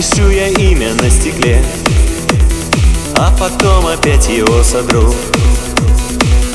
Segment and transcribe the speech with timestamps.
[0.00, 1.62] Напишу я имя на стекле
[3.16, 5.14] А потом опять его содру.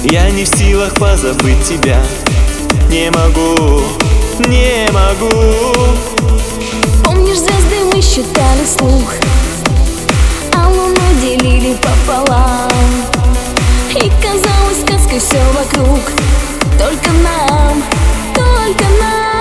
[0.04, 2.02] Я не в силах позабыть тебя.
[2.90, 3.84] Не могу,
[4.50, 5.30] не могу.
[7.04, 9.14] Помнишь, звезды мы считали слух
[10.52, 12.72] А луну делили пополам.
[13.92, 16.00] И казалось сказкой все вокруг.
[16.80, 17.84] Только нам,
[18.34, 19.35] только нам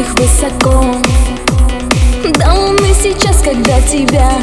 [0.00, 0.84] достать рукой их высоко.
[2.38, 4.42] До луны сейчас, когда тебя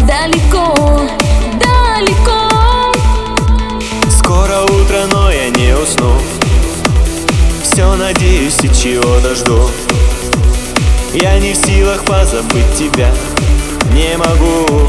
[0.00, 1.00] далеко,
[1.54, 2.92] далеко.
[4.10, 6.12] Скоро утро, но я не усну.
[7.62, 9.68] Все надеюсь и чего-то жду
[11.12, 13.12] Я не в силах позабыть тебя.
[13.92, 14.88] Не могу